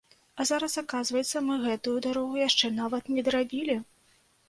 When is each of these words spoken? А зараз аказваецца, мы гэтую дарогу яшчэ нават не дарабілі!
А 0.39 0.45
зараз 0.51 0.77
аказваецца, 0.83 1.45
мы 1.51 1.59
гэтую 1.67 1.95
дарогу 2.09 2.43
яшчэ 2.49 2.75
нават 2.83 3.15
не 3.17 3.21
дарабілі! 3.33 3.81